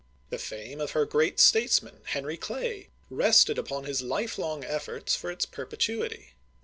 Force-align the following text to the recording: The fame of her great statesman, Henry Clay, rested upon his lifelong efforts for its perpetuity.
The 0.31 0.39
fame 0.39 0.81
of 0.81 0.93
her 0.93 1.05
great 1.05 1.39
statesman, 1.39 2.01
Henry 2.05 2.35
Clay, 2.35 2.89
rested 3.11 3.59
upon 3.59 3.83
his 3.83 4.01
lifelong 4.01 4.63
efforts 4.65 5.15
for 5.15 5.29
its 5.29 5.45
perpetuity. 5.45 6.33